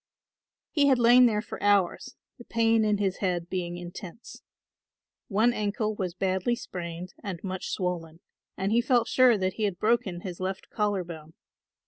[0.71, 4.41] He had lain there for hours, the pain in his head being intense.
[5.27, 8.19] One ankle was badly sprained and much swollen
[8.57, 11.35] and he felt sure that he had broken his left collar bone.